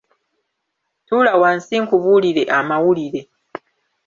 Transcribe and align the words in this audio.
Tuula 1.07 1.31
wansi 1.41 1.75
nkubuulire 1.83 2.43
amawulire. 2.57 3.21